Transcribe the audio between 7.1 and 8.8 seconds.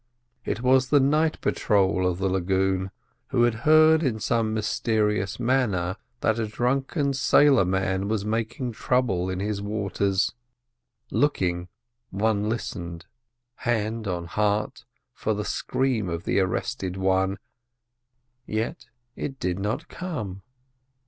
sailor man was making